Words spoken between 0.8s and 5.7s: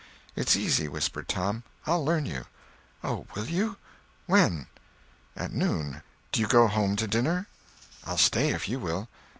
whispered Tom, "I'll learn you." "Oh, will you? When?" "At